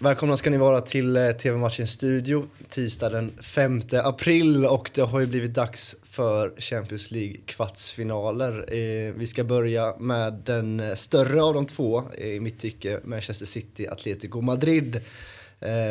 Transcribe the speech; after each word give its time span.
Välkomna 0.00 0.36
ska 0.36 0.50
ni 0.50 0.56
vara 0.56 0.80
till 0.80 1.16
eh, 1.16 1.30
TV-matchen 1.30 1.86
Studio 1.86 2.48
tisdag 2.70 3.08
den 3.08 3.32
5 3.42 3.80
april 3.92 4.66
och 4.66 4.90
det 4.94 5.02
har 5.02 5.20
ju 5.20 5.26
blivit 5.26 5.54
dags 5.54 5.96
för 6.02 6.52
Champions 6.58 7.10
League 7.10 7.36
kvartsfinaler. 7.46 8.74
Eh, 8.74 9.12
vi 9.16 9.26
ska 9.26 9.44
börja 9.44 9.96
med 9.98 10.32
den 10.32 10.80
eh, 10.80 10.94
större 10.94 11.42
av 11.42 11.54
de 11.54 11.66
två 11.66 12.04
i 12.18 12.40
mitt 12.40 12.60
tycke, 12.60 13.00
Manchester 13.04 13.46
City 13.46 13.86
Atletico 13.86 14.40
Madrid 14.40 15.00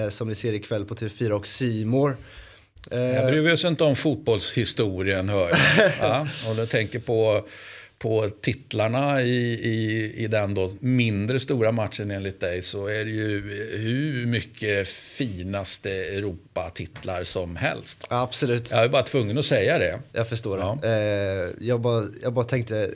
som 0.10 0.28
ni 0.28 0.36
ser 0.36 0.54
ikväll 0.54 0.86
på 0.86 0.96
TV4 0.96 1.32
och 1.32 1.48
Simor. 1.48 2.18
Jag 2.92 3.26
bryr 3.26 3.54
oss 3.54 3.66
inte 3.66 3.84
om 3.84 3.96
fotbollshistorien 3.96 5.30
hör 5.30 5.50
jag. 5.50 5.60
Ja, 6.02 6.28
och 6.50 6.55
jag 6.58 6.70
tänker 6.70 7.00
på 7.00 7.48
på 8.00 8.29
titlarna 8.41 9.21
i, 9.21 9.54
i, 9.54 10.14
i 10.23 10.27
den 10.27 10.54
då 10.54 10.71
mindre 10.79 11.39
stora 11.39 11.71
matchen 11.71 12.11
enligt 12.11 12.39
dig 12.39 12.61
så 12.61 12.88
är 12.88 13.05
det 13.05 13.11
ju 13.11 13.41
hur 13.77 14.25
mycket 14.25 14.88
finaste 14.88 15.91
Europatitlar 15.91 17.23
som 17.23 17.56
helst. 17.56 18.07
Absolut. 18.10 18.71
Jag 18.71 18.83
är 18.83 18.89
bara 18.89 19.04
tvungen 19.04 19.37
att 19.37 19.46
säga 19.46 19.78
det. 19.78 20.00
Jag 20.11 20.29
förstår 20.29 20.60
ja. 20.60 20.79
det. 20.82 20.87
Eh, 20.87 21.68
jag, 21.68 21.82
bara, 21.82 22.04
jag 22.23 22.33
bara 22.33 22.46
tänkte... 22.46 22.92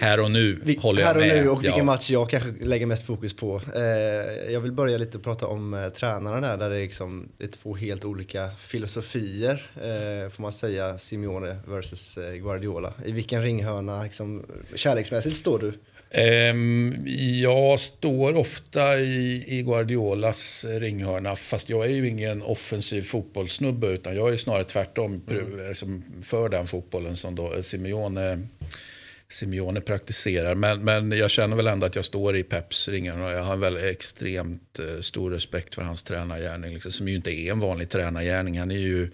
Här 0.00 0.20
och 0.20 0.30
nu 0.30 0.60
vi, 0.64 0.76
håller 0.76 1.02
jag 1.02 1.16
med. 1.16 1.26
Här 1.26 1.38
och 1.38 1.44
nu 1.44 1.50
och 1.50 1.64
vilken 1.64 1.78
ja. 1.78 1.84
match 1.84 2.10
jag 2.10 2.30
kanske 2.30 2.52
lägger 2.60 2.86
mest 2.86 3.06
fokus 3.06 3.36
på. 3.36 3.60
Eh, 3.74 4.52
jag 4.52 4.60
vill 4.60 4.72
börja 4.72 4.98
lite 4.98 5.18
och 5.18 5.24
prata 5.24 5.46
om 5.46 5.74
eh, 5.74 5.88
tränarna 5.88 6.40
där, 6.40 6.56
där 6.56 6.70
det 6.70 6.76
är, 6.76 6.82
liksom, 6.82 7.28
det 7.38 7.44
är 7.44 7.48
två 7.48 7.76
helt 7.76 8.04
olika 8.04 8.50
filosofier, 8.58 9.70
eh, 9.76 10.30
får 10.30 10.42
man 10.42 10.52
säga, 10.52 10.98
Simeone 10.98 11.56
versus 11.66 12.18
eh, 12.18 12.34
Guardiola. 12.34 12.92
I 13.06 13.12
vilken 13.12 13.42
ringhörna 13.42 14.02
liksom, 14.02 14.31
kärleksmässigt 14.74 15.36
står 15.36 15.58
du? 15.58 15.72
Um, 16.14 17.06
jag 17.42 17.80
står 17.80 18.36
ofta 18.36 19.00
i, 19.00 19.62
Guardiolas 19.66 20.66
ringhörna, 20.68 21.36
fast 21.36 21.68
jag 21.68 21.84
är 21.84 21.90
ju 21.90 22.08
ingen 22.08 22.42
offensiv 22.42 23.02
fotbollssnubbe, 23.02 23.86
utan 23.86 24.16
jag 24.16 24.32
är 24.32 24.36
snarare 24.36 24.64
tvärtom 24.64 25.22
mm. 25.30 25.68
liksom, 25.68 26.04
för 26.22 26.48
den 26.48 26.66
fotbollen 26.66 27.16
som 27.16 27.34
då 27.34 27.62
Simeone, 27.62 28.40
Simeone 29.28 29.80
praktiserar. 29.80 30.54
Men, 30.54 30.84
men 30.84 31.12
jag 31.12 31.30
känner 31.30 31.56
väl 31.56 31.66
ändå 31.66 31.86
att 31.86 31.96
jag 31.96 32.04
står 32.04 32.36
i 32.36 32.42
Peps 32.42 32.88
ringhörna 32.88 33.26
och 33.26 33.32
jag 33.32 33.42
har 33.42 33.56
väl 33.56 33.76
extremt 33.76 34.80
uh, 34.80 35.00
stor 35.00 35.30
respekt 35.30 35.74
för 35.74 35.82
hans 35.82 36.02
tränargärning, 36.02 36.74
liksom, 36.74 36.92
som 36.92 37.08
ju 37.08 37.14
inte 37.14 37.30
är 37.30 37.52
en 37.52 37.60
vanlig 37.60 37.88
tränargärning. 37.88 38.58
Han 38.58 38.70
är 38.70 38.78
ju 38.78 39.10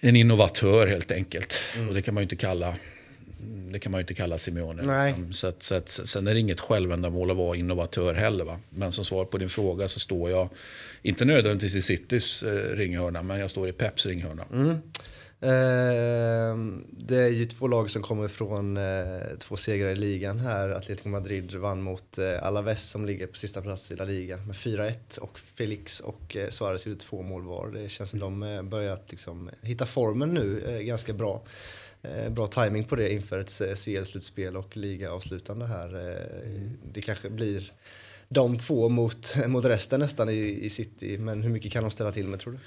en 0.00 0.16
innovatör 0.16 0.86
helt 0.86 1.12
enkelt. 1.12 1.60
Mm. 1.76 1.88
Och 1.88 1.94
det 1.94 2.02
kan 2.02 2.14
man 2.14 2.20
ju 2.20 2.24
inte 2.24 2.36
kalla 2.36 2.76
det 3.72 3.78
kan 3.78 3.92
man 3.92 3.98
ju 3.98 4.02
inte 4.02 4.14
kalla 4.14 4.38
Simeone. 4.38 4.82
Nej. 4.82 5.14
Så 5.32 5.46
att, 5.46 5.62
så 5.62 5.74
att, 5.74 5.88
sen 5.88 6.26
är 6.26 6.34
det 6.34 6.40
inget 6.40 6.60
självändamål 6.60 7.30
att 7.30 7.36
vara 7.36 7.56
innovatör 7.56 8.14
heller. 8.14 8.44
Va? 8.44 8.58
Men 8.70 8.92
som 8.92 9.04
svar 9.04 9.24
på 9.24 9.38
din 9.38 9.48
fråga 9.48 9.88
så 9.88 10.00
står 10.00 10.30
jag, 10.30 10.48
inte 11.02 11.24
nödvändigtvis 11.24 11.76
i 11.76 11.82
Citys 11.82 12.42
eh, 12.42 12.76
ringhörna, 12.76 13.22
men 13.22 13.40
jag 13.40 13.50
står 13.50 13.68
i 13.68 13.72
Peps 13.72 14.06
ringhörna. 14.06 14.44
Mm. 14.52 14.78
Eh, 15.42 16.56
det 16.90 17.16
är 17.16 17.28
ju 17.28 17.44
två 17.44 17.66
lag 17.66 17.90
som 17.90 18.02
kommer 18.02 18.28
från 18.28 18.76
eh, 18.76 19.22
två 19.38 19.56
segrar 19.56 19.90
i 19.90 19.96
ligan 19.96 20.38
här. 20.38 20.68
Atletico 20.68 21.08
Madrid 21.08 21.54
vann 21.54 21.82
mot 21.82 22.18
eh, 22.18 22.46
Alaves 22.46 22.90
som 22.90 23.06
ligger 23.06 23.26
på 23.26 23.36
sista 23.36 23.62
plats 23.62 23.92
i 23.92 23.96
La 23.96 24.04
Liga 24.04 24.36
med 24.36 24.56
4-1 24.56 25.18
och 25.18 25.38
Felix 25.38 26.00
och 26.00 26.36
eh, 26.36 26.48
Suarez 26.48 26.86
gjorde 26.86 27.00
två 27.00 27.22
mål 27.22 27.42
var. 27.42 27.70
Det 27.70 27.88
känns 27.88 28.10
som 28.10 28.18
de 28.18 28.42
eh, 28.42 28.62
börjat 28.62 29.10
liksom, 29.10 29.50
hitta 29.62 29.86
formen 29.86 30.34
nu 30.34 30.64
eh, 30.66 30.80
ganska 30.80 31.12
bra. 31.12 31.42
Eh, 32.02 32.30
bra 32.30 32.46
timing 32.46 32.84
på 32.84 32.96
det 32.96 33.12
inför 33.12 33.38
ett 33.38 33.78
CL-slutspel 33.78 34.56
och 34.56 34.76
ligaavslutande 34.76 35.66
här. 35.66 35.88
Mm. 36.44 36.78
Det 36.92 37.00
kanske 37.00 37.30
blir 37.30 37.72
de 38.28 38.58
två 38.58 38.88
mot, 38.88 39.34
mot 39.46 39.64
resten 39.64 40.00
nästan 40.00 40.28
i, 40.28 40.58
i 40.62 40.70
City. 40.70 41.18
Men 41.18 41.42
hur 41.42 41.50
mycket 41.50 41.72
kan 41.72 41.82
de 41.82 41.90
ställa 41.90 42.12
till 42.12 42.28
med 42.28 42.38
tror 42.38 42.52
du? 42.52 42.58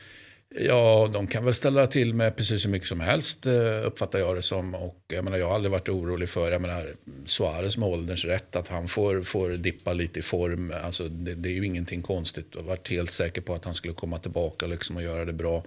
Ja, 0.50 1.10
de 1.14 1.28
kan 1.28 1.46
väl 1.46 1.54
ställa 1.54 1.88
till 1.88 2.14
med 2.14 2.36
precis 2.36 2.66
hur 2.66 2.70
mycket 2.70 2.88
som 2.88 3.00
helst 3.00 3.46
eh, 3.46 3.86
uppfattar 3.86 4.20
jag 4.20 4.36
det 4.36 4.42
som. 4.42 4.76
Och 4.76 5.00
jag, 5.08 5.24
menar, 5.24 5.38
jag 5.38 5.48
har 5.48 5.56
aldrig 5.56 5.72
varit 5.72 5.90
orolig 5.90 6.30
för 6.30 6.52
jag 6.52 6.62
menar, 6.62 6.88
Suarez 7.26 7.78
med 7.78 7.90
ålderns 7.90 8.26
rätt 8.26 8.56
att 8.56 8.68
han 8.68 8.88
får, 8.88 9.22
får 9.22 9.50
dippa 9.50 9.94
lite 9.94 10.20
i 10.20 10.22
form. 10.22 10.74
Alltså, 10.84 11.10
det, 11.10 11.36
det 11.36 11.50
är 11.50 11.54
ju 11.54 11.66
ingenting 11.66 12.02
konstigt. 12.02 12.48
Jag 12.52 12.62
har 12.62 12.68
varit 12.68 12.90
helt 12.90 13.12
säker 13.12 13.42
på 13.42 13.54
att 13.54 13.66
han 13.66 13.76
skulle 13.76 13.94
komma 13.94 14.18
tillbaka 14.18 14.68
liksom, 14.68 14.96
och 14.96 15.04
göra 15.04 15.26
det 15.26 15.34
bra. 15.34 15.64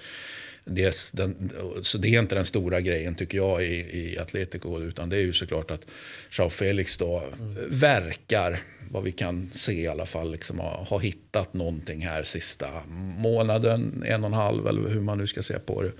Det 0.65 1.12
den, 1.12 1.50
så 1.83 1.99
det 1.99 2.09
är 2.09 2.19
inte 2.19 2.34
den 2.34 2.45
stora 2.45 2.81
grejen 2.81 3.15
tycker 3.15 3.39
jag 3.39 3.65
i, 3.65 3.75
i 3.75 4.19
Atletico. 4.19 4.81
Utan 4.81 5.09
det 5.09 5.16
är 5.16 5.21
ju 5.21 5.33
såklart 5.33 5.71
att 5.71 5.87
Joao 6.31 6.50
Felix 6.50 6.97
då 6.97 7.22
mm. 7.41 7.56
verkar, 7.71 8.60
vad 8.91 9.03
vi 9.03 9.12
kan 9.12 9.50
se 9.53 9.72
i 9.72 9.89
alla 9.89 10.06
fall, 10.06 10.33
liksom 10.33 10.59
ha, 10.59 10.84
ha 10.84 10.99
hittat 10.99 11.55
någonting 11.55 12.06
här 12.06 12.22
sista 12.22 12.66
månaden, 13.19 14.05
en 14.06 14.25
och 14.25 14.31
en 14.31 14.34
halv 14.34 14.68
eller 14.69 14.89
hur 14.89 15.01
man 15.01 15.19
nu 15.19 15.27
ska 15.27 15.43
se 15.43 15.59
på 15.59 15.83
det. 15.83 15.93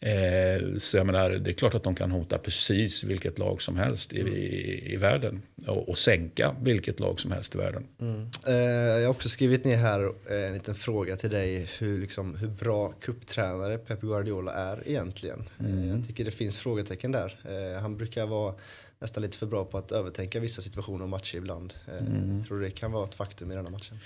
Eh, 0.00 0.78
så 0.78 0.96
jag 0.96 1.06
menar, 1.06 1.30
det 1.30 1.50
är 1.50 1.54
klart 1.54 1.74
att 1.74 1.82
de 1.82 1.94
kan 1.94 2.10
hota 2.10 2.38
precis 2.38 3.04
vilket 3.04 3.38
lag 3.38 3.62
som 3.62 3.76
helst 3.76 4.12
i, 4.12 4.20
i, 4.20 4.92
i 4.92 4.96
världen. 4.96 5.42
Och, 5.66 5.88
och, 5.88 5.98
sänka 5.98 6.56
vilket 6.60 7.00
lag 7.00 7.20
som 7.20 7.32
helst 7.32 7.54
i 7.54 7.58
världen. 7.58 7.86
Mm. 8.00 8.30
Eh, 8.46 8.54
jag 9.00 9.02
har 9.02 9.10
också 9.10 9.28
skrivit 9.28 9.64
ner 9.64 9.76
här 9.76 10.12
eh, 10.30 10.46
en 10.46 10.52
liten 10.52 10.74
fråga 10.74 11.16
till 11.16 11.30
dig. 11.30 11.70
Hur, 11.78 12.00
liksom, 12.00 12.36
hur 12.36 12.48
bra 12.48 12.92
kupptränare 13.00 13.78
Pep 13.78 14.00
Guardiola 14.00 14.52
är 14.52 14.88
egentligen. 14.88 15.48
Eh, 15.58 15.66
mm. 15.66 15.88
jag 15.88 16.06
tycker 16.06 16.24
det 16.24 16.30
finns 16.30 16.58
frågetecken 16.58 17.12
där. 17.12 17.38
Han 17.80 17.96
brukar 17.96 18.26
vara 18.26 18.54
nästan 18.98 19.22
lite 19.22 19.38
för 19.38 19.46
bra 19.46 19.64
på 19.64 19.78
att 19.78 19.92
övertänka 19.92 20.40
vissa 20.40 20.62
situationer 20.62 21.02
och 21.02 21.08
matcher 21.08 21.36
ibland. 21.36 21.74
Mm. 22.00 22.44
Tror 22.44 22.58
du 22.58 22.64
det 22.64 22.70
kan 22.70 22.92
vara 22.92 23.04
ett 23.04 23.14
faktum 23.14 23.52
i 23.52 23.54
denna 23.54 23.70
matchen? 23.70 23.98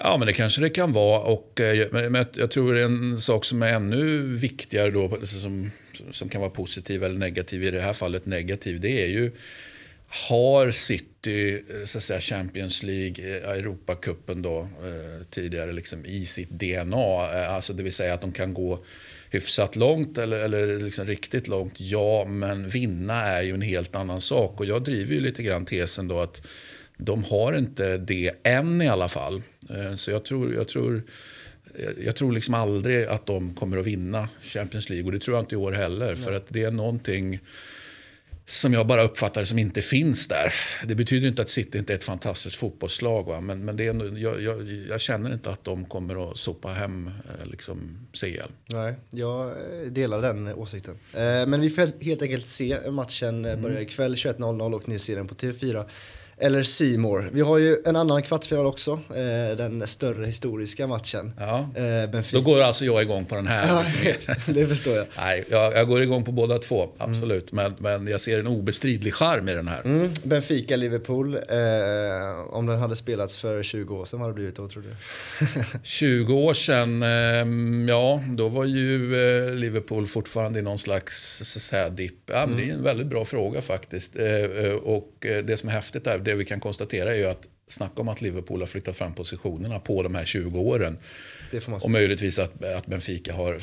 Ja, 0.00 0.16
men 0.16 0.26
det 0.26 0.32
kanske 0.32 0.60
det 0.60 0.70
kan 0.70 0.92
vara. 0.92 1.20
Och, 1.20 1.60
eh, 1.60 1.86
men 1.92 2.26
jag 2.34 2.50
tror 2.50 2.78
en 2.78 3.20
sak 3.20 3.44
som 3.44 3.62
är 3.62 3.72
ännu 3.72 4.22
viktigare 4.22 4.90
då, 4.90 5.04
alltså 5.04 5.38
som, 5.38 5.70
som 6.10 6.28
kan 6.28 6.40
vara 6.40 6.50
positiv 6.50 7.04
eller 7.04 7.18
negativ, 7.18 7.64
i 7.64 7.70
det 7.70 7.80
här 7.80 7.92
fallet 7.92 8.26
negativ, 8.26 8.80
det 8.80 9.04
är 9.04 9.08
ju 9.08 9.32
har 10.08 10.70
City 10.70 11.54
eh, 11.54 11.84
så 11.84 11.98
att 11.98 12.04
säga, 12.04 12.20
Champions 12.20 12.82
League, 12.82 13.36
eh, 13.36 13.50
Europacupen 13.50 14.42
då, 14.42 14.60
eh, 14.60 15.26
tidigare 15.30 15.72
liksom, 15.72 16.06
i 16.06 16.24
sitt 16.24 16.50
DNA? 16.50 17.26
Alltså 17.48 17.72
det 17.72 17.82
vill 17.82 17.92
säga 17.92 18.14
att 18.14 18.20
de 18.20 18.32
kan 18.32 18.54
gå 18.54 18.84
hyfsat 19.30 19.76
långt 19.76 20.18
eller, 20.18 20.38
eller 20.38 20.80
liksom 20.80 21.06
riktigt 21.06 21.48
långt. 21.48 21.74
Ja, 21.76 22.24
men 22.24 22.68
vinna 22.68 23.22
är 23.22 23.42
ju 23.42 23.54
en 23.54 23.62
helt 23.62 23.96
annan 23.96 24.20
sak. 24.20 24.60
Och 24.60 24.66
jag 24.66 24.84
driver 24.84 25.14
ju 25.14 25.20
lite 25.20 25.42
grann 25.42 25.64
tesen 25.64 26.08
då 26.08 26.20
att 26.20 26.46
de 26.98 27.24
har 27.24 27.52
inte 27.52 27.98
det 27.98 28.32
än 28.42 28.82
i 28.82 28.88
alla 28.88 29.08
fall. 29.08 29.42
Eh, 29.70 29.94
så 29.94 30.10
jag 30.10 30.24
tror, 30.24 30.54
jag 30.54 30.68
tror, 30.68 31.02
jag 32.04 32.16
tror 32.16 32.32
liksom 32.32 32.54
aldrig 32.54 33.06
att 33.06 33.26
de 33.26 33.54
kommer 33.54 33.76
att 33.76 33.86
vinna 33.86 34.28
Champions 34.42 34.90
League. 34.90 35.06
Och 35.06 35.12
det 35.12 35.18
tror 35.18 35.36
jag 35.36 35.42
inte 35.42 35.54
i 35.54 35.58
år 35.58 35.72
heller. 35.72 36.06
Nej. 36.06 36.16
För 36.16 36.32
att 36.32 36.46
det 36.48 36.62
är 36.62 36.70
någonting 36.70 37.40
som 38.46 38.72
jag 38.72 38.86
bara 38.86 39.02
uppfattar 39.02 39.44
som 39.44 39.58
inte 39.58 39.80
finns 39.80 40.28
där. 40.28 40.52
Det 40.86 40.94
betyder 40.94 41.28
inte 41.28 41.42
att 41.42 41.48
City 41.48 41.78
inte 41.78 41.92
är 41.92 41.96
ett 41.96 42.04
fantastiskt 42.04 42.56
fotbollslag. 42.56 43.26
Va? 43.26 43.40
Men, 43.40 43.64
men 43.64 43.76
det 43.76 43.86
är, 43.86 44.18
jag, 44.18 44.42
jag, 44.42 44.72
jag, 44.88 45.00
känner 45.00 45.32
inte 45.32 45.50
att 45.50 45.64
de 45.64 45.84
kommer 45.84 46.30
att 46.30 46.38
sopa 46.38 46.68
hem 46.68 47.06
eh, 47.06 47.50
liksom, 47.50 48.06
CL. 48.12 48.50
Nej, 48.66 48.94
jag 49.10 49.54
delar 49.90 50.22
den 50.22 50.48
åsikten. 50.48 50.98
Men 51.46 51.60
vi 51.60 51.70
får 51.70 52.04
helt 52.04 52.22
enkelt 52.22 52.46
se 52.46 52.90
matchen 52.90 53.42
börja 53.42 53.56
mm. 53.56 53.82
ikväll 53.82 54.14
21.00 54.14 54.74
och 54.74 54.88
ni 54.88 54.98
ser 54.98 55.16
den 55.16 55.28
på 55.28 55.34
TV4 55.34 55.84
eller 56.40 56.62
Seymour. 56.62 57.30
Vi 57.32 57.40
har 57.40 57.58
ju 57.58 57.76
en 57.84 57.96
annan 57.96 58.22
kvartsfinal 58.22 58.66
också, 58.66 58.92
eh, 58.92 59.56
den 59.56 59.86
större 59.86 60.26
historiska 60.26 60.86
matchen. 60.86 61.32
Ja. 61.38 61.68
Eh, 61.74 62.22
Då 62.32 62.40
går 62.40 62.60
alltså 62.60 62.84
jag 62.84 63.02
igång 63.02 63.24
på 63.24 63.34
den 63.34 63.46
här. 63.46 63.68
Ja, 63.68 63.84
det 64.46 64.66
förstår 64.66 64.96
jag. 64.96 65.06
Nej, 65.16 65.44
jag, 65.50 65.72
jag, 65.72 65.88
går 65.88 66.02
igång 66.02 66.24
på 66.24 66.32
båda 66.32 66.58
två, 66.58 66.88
absolut. 66.98 67.52
Mm. 67.52 67.72
Men, 67.78 68.00
men 68.02 68.12
jag 68.12 68.20
ser 68.20 68.38
en 68.38 68.46
obestridlig 68.46 69.14
charm 69.14 69.48
i 69.48 69.54
den 69.54 69.68
här. 69.68 69.80
Mm. 69.84 70.12
Benfica-Liverpool, 70.22 71.34
eh, 71.34 71.40
om 72.50 72.66
den 72.66 72.78
hade 72.78 72.96
spelats 72.96 73.38
för 73.38 73.62
20 73.62 73.96
år 73.96 74.04
sedan, 74.04 74.18
vad 74.18 74.28
hade 74.28 74.32
det 74.32 74.34
blivit 74.34 74.56
då 74.56 74.68
tror 74.68 74.82
du? 74.82 74.90
20 75.82 76.34
år 76.34 76.54
sedan, 76.54 77.02
eh, 77.02 77.88
ja 77.88 78.22
då 78.28 78.48
var 78.48 78.64
ju 78.64 79.14
eh, 79.14 79.54
Liverpool 79.54 80.06
fortfarande 80.06 80.58
i 80.58 80.62
någon 80.62 80.78
slags 80.78 81.70
dipp. 81.90 82.14
Ja, 82.26 82.42
mm. 82.42 82.56
Det 82.56 82.62
är 82.62 82.64
en 82.64 82.70
mm. 82.70 82.84
väldigt 82.84 83.06
bra 83.06 83.24
fråga 83.24 83.62
faktiskt. 83.62 84.16
Eh, 84.16 84.26
eh, 84.26 84.72
och 84.72 85.12
det 85.20 85.58
som 85.58 85.68
är 85.68 85.72
häftigt 85.72 86.06
är 86.06 86.18
det 86.28 86.34
vi 86.34 86.44
kan 86.44 86.60
konstatera 86.60 87.14
är 87.14 87.18
ju 87.18 87.26
att 87.26 87.48
snacka 87.68 88.00
om 88.00 88.08
att 88.08 88.20
Liverpool 88.20 88.60
har 88.60 88.66
flyttat 88.66 88.96
fram 88.96 89.14
positionerna 89.14 89.78
på 89.78 90.02
de 90.02 90.14
här 90.14 90.24
20 90.24 90.60
åren. 90.60 90.98
och 91.82 91.90
möjligtvis 91.90 92.38
att, 92.38 92.64
att 92.64 92.86
Benfica 92.86 93.32
har 93.32 93.60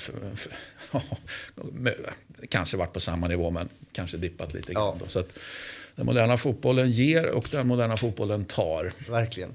kanske 2.49 2.77
varit 2.77 2.93
på 2.93 2.99
samma 2.99 3.27
nivå 3.27 3.51
men 3.51 3.69
kanske 3.91 4.17
dippat 4.17 4.53
lite 4.53 4.73
grann. 4.73 4.97
Ja. 5.01 5.07
Så 5.07 5.19
att 5.19 5.29
den 5.95 6.05
moderna 6.05 6.37
fotbollen 6.37 6.91
ger 6.91 7.25
och 7.25 7.47
den 7.51 7.67
moderna 7.67 7.97
fotbollen 7.97 8.45
tar. 8.45 8.93
Verkligen. 9.09 9.53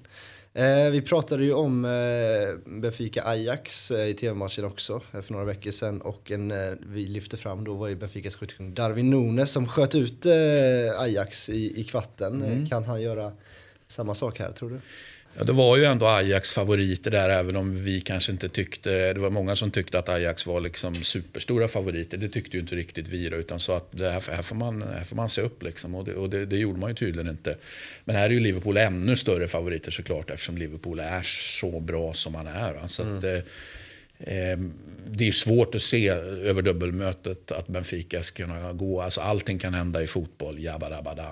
Eh, 0.54 0.90
vi 0.90 1.02
pratade 1.02 1.44
ju 1.44 1.52
om 1.52 1.84
eh, 1.84 2.70
Benfica 2.80 3.22
Ajax 3.24 3.90
eh, 3.90 4.08
i 4.08 4.14
tv-matchen 4.14 4.64
också 4.64 5.00
eh, 5.12 5.20
för 5.20 5.32
några 5.32 5.44
veckor 5.44 5.70
sedan 5.70 6.00
och 6.00 6.30
en 6.30 6.50
eh, 6.50 6.72
vi 6.86 7.06
lyfte 7.06 7.36
fram 7.36 7.64
då 7.64 7.74
var 7.74 7.88
ju 7.88 7.96
Benficas 7.96 8.34
skyttekung 8.34 8.74
Darwin 8.74 9.10
Nunes 9.10 9.52
som 9.52 9.68
sköt 9.68 9.94
ut 9.94 10.26
eh, 10.26 11.00
Ajax 11.00 11.48
i, 11.48 11.80
i 11.80 11.84
kvarten. 11.84 12.42
Mm. 12.42 12.66
kan 12.66 12.84
han 12.84 13.02
göra 13.02 13.32
samma 13.90 14.14
sak 14.14 14.38
här 14.38 14.52
tror 14.52 14.70
du? 14.70 14.80
Ja, 15.38 15.44
det 15.44 15.52
var 15.52 15.76
ju 15.76 15.84
ändå 15.84 16.06
Ajax 16.06 16.52
favoriter 16.52 17.10
där, 17.10 17.28
även 17.28 17.56
om 17.56 17.84
vi 17.84 18.00
kanske 18.00 18.32
inte 18.32 18.48
tyckte... 18.48 19.12
Det 19.12 19.20
var 19.20 19.30
många 19.30 19.56
som 19.56 19.70
tyckte 19.70 19.98
att 19.98 20.08
Ajax 20.08 20.46
var 20.46 20.60
liksom 20.60 20.94
superstora 20.94 21.68
favoriter. 21.68 22.18
Det 22.18 22.28
tyckte 22.28 22.56
ju 22.56 22.60
inte 22.60 22.76
riktigt 22.76 23.08
vi 23.08 23.28
då, 23.28 23.36
utan 23.36 23.60
sa 23.60 23.76
att 23.76 23.86
det 23.90 24.10
här, 24.10 24.22
här, 24.32 24.42
får 24.42 24.56
man, 24.56 24.82
här 24.82 25.04
får 25.04 25.16
man 25.16 25.28
se 25.28 25.42
upp. 25.42 25.62
Liksom. 25.62 25.94
Och, 25.94 26.04
det, 26.04 26.14
och 26.14 26.30
det, 26.30 26.46
det, 26.46 26.56
gjorde 26.56 26.78
man 26.78 26.90
ju 26.90 26.94
tydligen 26.94 27.30
inte. 27.30 27.56
Men 28.04 28.16
här 28.16 28.24
är 28.24 28.30
ju 28.30 28.40
Liverpool 28.40 28.76
ännu 28.76 29.16
större 29.16 29.46
favoriter 29.46 29.90
såklart, 29.90 30.30
eftersom 30.30 30.58
Liverpool 30.58 31.00
är 31.00 31.22
så 31.22 31.80
bra 31.80 32.14
som 32.14 32.32
man 32.32 32.46
är. 32.46 32.88
Så 32.88 33.02
mm. 33.02 33.18
att, 33.18 33.24
eh, 33.24 33.38
det 35.12 35.28
är 35.28 35.32
svårt 35.32 35.74
att 35.74 35.82
se 35.82 36.08
över 36.08 36.62
dubbelmötet 36.62 37.52
att 37.52 37.68
Benfica 37.68 38.22
ska 38.22 38.42
kunna 38.42 38.72
gå. 38.72 39.00
Alltså 39.00 39.20
allting 39.20 39.58
kan 39.58 39.74
hända 39.74 40.02
i 40.02 40.06
fotboll, 40.06 40.62
jabba 40.62 40.86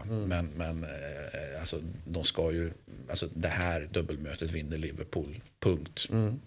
mm. 0.04 0.24
Men, 0.24 0.48
men 0.56 0.84
eh, 0.84 1.60
alltså, 1.60 1.76
de 2.04 2.24
ska 2.24 2.52
ju, 2.52 2.70
alltså, 3.08 3.28
det 3.34 3.48
här 3.48 3.88
dubbelmötet 3.92 4.50
vinner 4.50 4.76
Liverpool, 4.76 5.40
punkt. 5.60 6.06
Mm. 6.10 6.40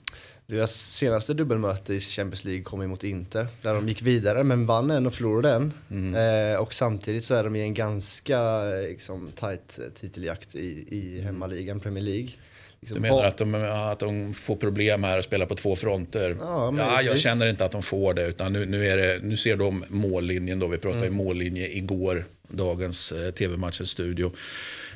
Deras 0.47 0.75
senaste 0.75 1.33
dubbelmöte 1.33 1.93
i 1.93 1.99
Champions 1.99 2.45
League 2.45 2.63
kom 2.63 2.81
emot 2.81 3.03
Inter. 3.03 3.47
Där 3.61 3.73
de 3.73 3.87
gick 3.87 4.01
vidare 4.01 4.43
men 4.43 4.65
vann 4.65 4.91
en 4.91 5.05
och 5.05 5.13
förlorade 5.13 5.51
en. 5.51 5.73
Mm. 5.89 6.53
Eh, 6.53 6.59
och 6.59 6.73
samtidigt 6.73 7.23
så 7.23 7.33
är 7.33 7.43
de 7.43 7.55
i 7.55 7.61
en 7.61 7.73
ganska 7.73 8.63
liksom, 8.63 9.31
tight 9.35 9.79
titeljakt 9.95 10.55
i, 10.55 10.85
i 10.87 11.21
hemmaligan, 11.21 11.79
Premier 11.79 12.03
League. 12.03 12.29
Liksom, 12.81 12.95
du 12.95 13.01
menar 13.01 13.23
att 13.23 13.37
de, 13.37 13.55
att 13.55 13.99
de 13.99 14.33
får 14.33 14.55
problem 14.55 15.03
här 15.03 15.17
och 15.17 15.23
spelar 15.23 15.45
på 15.45 15.55
två 15.55 15.75
fronter? 15.75 16.37
Ja, 16.39 16.73
ja, 16.77 17.01
jag 17.01 17.19
känner 17.19 17.47
inte 17.47 17.65
att 17.65 17.71
de 17.71 17.83
får 17.83 18.13
det. 18.13 18.27
Utan 18.27 18.53
nu, 18.53 18.65
nu, 18.65 18.95
det, 18.95 19.19
nu 19.23 19.37
ser 19.37 19.55
de 19.55 19.85
mållinjen. 19.87 20.59
Då. 20.59 20.67
Vi 20.67 20.77
pratade 20.77 21.05
mm. 21.05 21.17
mållinje 21.17 21.67
igår, 21.67 22.25
dagens 22.47 23.11
eh, 23.11 23.31
tv-matchens 23.31 23.89
studio. 23.89 24.31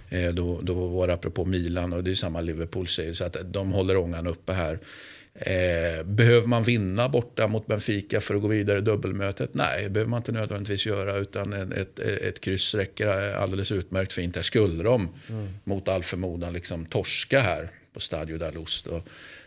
Eh, 0.09 0.33
då, 0.33 0.61
då 0.61 0.73
var 0.73 1.07
det 1.07 1.13
apropå 1.13 1.45
Milan 1.45 1.93
och 1.93 2.03
det 2.03 2.11
är 2.11 2.15
samma 2.15 2.41
Liverpool 2.41 2.87
säger. 2.87 3.13
Så 3.13 3.23
att 3.23 3.37
de 3.43 3.71
håller 3.71 3.97
ångan 3.97 4.27
uppe 4.27 4.53
här. 4.53 4.79
Eh, 5.39 6.03
behöver 6.03 6.47
man 6.47 6.63
vinna 6.63 7.09
borta 7.09 7.47
mot 7.47 7.67
Benfica 7.67 8.21
för 8.21 8.35
att 8.35 8.41
gå 8.41 8.47
vidare 8.47 8.77
i 8.77 8.81
dubbelmötet? 8.81 9.53
Nej, 9.53 9.83
det 9.83 9.89
behöver 9.89 10.09
man 10.09 10.17
inte 10.17 10.31
nödvändigtvis 10.31 10.85
göra. 10.85 11.17
Utan 11.17 11.53
ett, 11.53 11.99
ett, 11.99 12.41
kryss 12.41 12.75
räcker 12.75 13.07
alldeles 13.35 13.71
utmärkt 13.71 14.13
fint. 14.13 14.35
Här 14.35 14.43
skulle 14.43 14.83
de 14.83 15.09
mm. 15.29 15.49
mot 15.63 15.87
all 15.87 16.03
förmodan 16.03 16.53
liksom 16.53 16.85
torska 16.85 17.39
här 17.39 17.69
på 17.93 17.99
Stadio 17.99 18.37
da 18.37 18.51
Luz. 18.51 18.83
Då, 18.89 19.01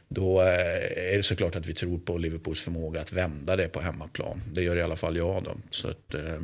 då 0.09 0.41
eh, 0.41 1.13
är 1.13 1.17
det 1.17 1.23
såklart 1.23 1.57
att 1.57 1.67
vi 1.67 1.75
tror 1.75 1.99
på 1.99 2.19
Liverpools 2.19 2.61
förmåga 2.61 3.01
att 3.01 3.13
vända 3.13 3.57
det 3.57 3.69
på 3.69 3.81
hemmaplan. 3.81 4.43
Det 4.53 4.63
gör 4.63 4.77
i 4.77 4.83
alla 4.83 4.97
fall 4.97 5.17
jag. 5.17 5.45
Då. 5.45 5.57
Så 5.71 5.89
att, 5.89 6.15
eh, 6.15 6.41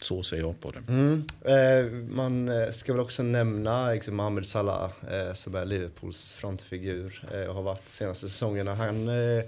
så 0.00 0.22
ser 0.22 0.36
jag 0.36 0.60
på 0.60 0.70
det. 0.70 0.82
Mm. 0.88 1.24
Eh, 1.44 1.92
man 2.16 2.48
eh, 2.48 2.70
ska 2.70 2.92
väl 2.92 3.00
också 3.00 3.22
nämna 3.22 3.92
liksom, 3.92 4.16
Mohamed 4.16 4.46
Salah 4.46 4.90
eh, 5.10 5.32
som 5.34 5.54
är 5.54 5.64
Liverpools 5.64 6.32
frontfigur 6.32 7.28
eh, 7.34 7.40
och 7.40 7.54
har 7.54 7.62
varit 7.62 7.86
de 7.86 7.92
senaste 7.92 8.28
säsongerna. 8.28 8.74
Han 8.74 9.08
eh, 9.08 9.44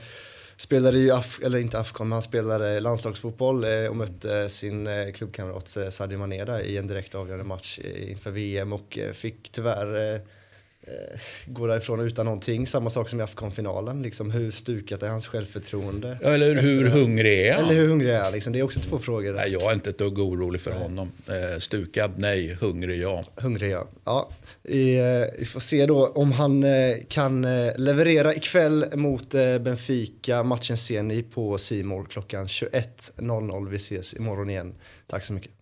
spelade 0.57 0.99
ju, 0.99 1.11
Af 1.11 1.41
eller 1.43 1.59
inte 1.59 1.79
Afcon, 1.79 2.09
men 2.09 2.13
han 2.13 2.23
spelade 2.23 2.81
landslagsfotboll 2.81 3.65
eh, 3.65 3.87
och 3.87 3.97
mötte 3.97 4.49
sin 4.49 4.87
eh, 4.87 5.13
klubbkamrat 5.13 5.77
eh, 5.77 5.89
Sadio 5.89 6.19
Maneda 6.19 6.63
i 6.63 6.77
en 6.77 6.87
direkt 6.87 7.15
avgörande 7.15 7.45
match 7.45 7.79
inför 8.09 8.31
VM 8.31 8.73
och 8.73 8.99
fick 9.13 9.53
tyvärr 9.53 10.15
eh, 10.15 10.21
går 11.47 11.69
därifrån 11.69 12.01
utan 12.01 12.25
någonting. 12.25 12.67
Samma 12.67 12.91
sak 12.91 13.09
som 13.09 13.21
i 13.21 13.23
Afghan-finalen. 13.23 14.03
Liksom, 14.03 14.31
hur 14.31 14.51
stukat 14.51 15.03
är 15.03 15.09
hans 15.09 15.27
självförtroende? 15.27 16.19
Eller 16.23 16.55
hur 16.55 16.89
hungrig 16.89 17.47
är 17.47 17.55
han? 17.55 17.65
Eller 17.65 17.75
hur 17.75 17.89
hungrig 17.89 18.11
är 18.11 18.21
han? 18.21 18.33
Liksom, 18.33 18.53
det 18.53 18.59
är 18.59 18.63
också 18.63 18.81
två 18.81 18.99
frågor. 18.99 19.33
Nej, 19.33 19.53
jag 19.53 19.63
är 19.63 19.73
inte 19.73 19.91
ett 19.91 19.99
dugg 19.99 20.19
orolig 20.19 20.61
för 20.61 20.71
nej. 20.71 20.81
honom. 20.81 21.13
Eh, 21.27 21.59
stukad, 21.59 22.13
nej. 22.17 22.57
Hungrig, 22.61 23.01
ja. 23.01 23.25
Hungrig, 23.37 23.71
ja. 23.71 23.87
ja. 24.05 24.31
Vi, 24.63 24.99
eh, 24.99 25.39
vi 25.39 25.45
får 25.45 25.61
se 25.61 25.87
då 25.87 26.07
om 26.07 26.33
han 26.33 26.65
eh, 26.65 26.97
kan 27.09 27.45
eh, 27.45 27.73
leverera 27.77 28.35
ikväll 28.35 28.85
mot 28.95 29.35
eh, 29.35 29.59
Benfica. 29.59 30.43
Matchen 30.43 30.77
ser 30.77 31.03
ni 31.03 31.23
på 31.23 31.59
Simor 31.59 32.05
klockan 32.05 32.47
21.00. 32.47 33.69
Vi 33.69 33.77
ses 33.77 34.15
imorgon 34.15 34.51
igen. 34.51 34.75
Tack 35.07 35.25
så 35.25 35.33
mycket. 35.33 35.60